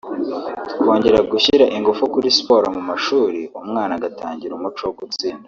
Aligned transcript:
tukongera 0.69 1.19
gushyira 1.31 1.65
ingufu 1.77 2.03
kuri 2.13 2.27
siporo 2.37 2.67
mu 2.75 2.81
mashuri 2.89 3.39
umwana 3.61 3.91
agatangirana 3.95 4.55
umuco 4.57 4.81
wo 4.87 4.93
gutsinda 4.99 5.39